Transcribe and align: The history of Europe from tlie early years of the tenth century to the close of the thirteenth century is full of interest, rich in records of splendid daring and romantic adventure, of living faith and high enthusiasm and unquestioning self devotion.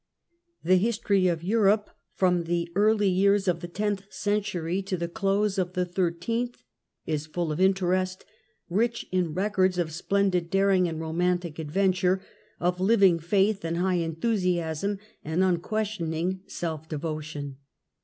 The 0.63 0.77
history 0.77 1.27
of 1.27 1.43
Europe 1.43 1.91
from 2.15 2.43
tlie 2.45 2.65
early 2.73 3.07
years 3.07 3.47
of 3.47 3.59
the 3.59 3.67
tenth 3.67 4.11
century 4.11 4.81
to 4.81 4.97
the 4.97 5.07
close 5.07 5.59
of 5.59 5.73
the 5.73 5.85
thirteenth 5.85 6.55
century 6.55 6.65
is 7.05 7.27
full 7.27 7.51
of 7.51 7.59
interest, 7.61 8.25
rich 8.67 9.05
in 9.11 9.35
records 9.35 9.77
of 9.77 9.91
splendid 9.91 10.49
daring 10.49 10.87
and 10.87 10.99
romantic 10.99 11.59
adventure, 11.59 12.19
of 12.59 12.79
living 12.81 13.19
faith 13.19 13.63
and 13.63 13.77
high 13.77 13.99
enthusiasm 14.01 14.97
and 15.23 15.43
unquestioning 15.43 16.41
self 16.47 16.89
devotion. 16.89 17.57